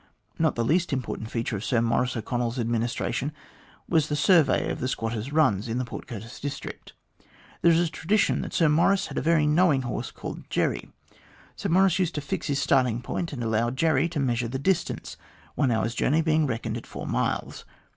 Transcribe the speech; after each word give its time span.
Not 0.39 0.55
the 0.55 0.65
least 0.65 0.91
important 0.91 1.29
feature 1.29 1.57
of 1.57 1.63
Sir 1.63 1.79
Maurice 1.79 2.17
O'Connell's 2.17 2.57
administration 2.57 3.31
was 3.87 4.09
the 4.09 4.15
survey 4.15 4.71
of 4.71 4.79
the 4.79 4.87
squatters' 4.87 5.31
runs 5.31 5.67
in 5.67 5.77
the 5.77 5.85
Port 5.85 6.07
Curtis 6.07 6.39
district. 6.39 6.93
There 7.61 7.71
is 7.71 7.79
a 7.87 7.87
tradition 7.87 8.41
that 8.41 8.51
Sir 8.51 8.67
Maurice 8.67 9.05
had 9.05 9.19
a 9.19 9.21
very 9.21 9.45
knowing 9.45 9.83
horse 9.83 10.09
called 10.09 10.49
Jerry. 10.49 10.89
Sir 11.55 11.69
Maurice 11.69 11.99
used 11.99 12.15
to 12.15 12.21
fix 12.21 12.47
his 12.47 12.57
starting 12.59 13.03
point 13.03 13.31
and 13.31 13.43
allow 13.43 13.69
Jerry 13.69 14.09
to 14.09 14.19
measure 14.19 14.47
the 14.47 14.57
distance, 14.57 15.17
one 15.53 15.69
hour's 15.69 15.93
journey 15.93 16.23
being 16.23 16.47
reckoned 16.47 16.77
at 16.77 16.87
four 16.87 17.05
miles. 17.05 17.63